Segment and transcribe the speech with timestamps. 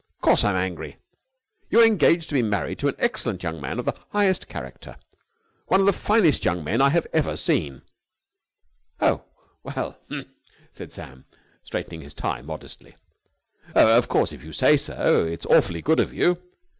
[0.15, 0.97] Of course I'm angry!
[1.69, 4.97] You are engaged to be married to an excellent young man of the highest character,
[5.67, 7.81] one of the finest young men I have ever met...."
[8.99, 9.25] "Oh,
[9.61, 9.99] well!"
[10.71, 11.25] said Sam,
[11.63, 12.95] straightening his tie modestly.
[13.75, 15.23] "Of course, if you say so...
[15.25, 16.41] It's awfully good of you...."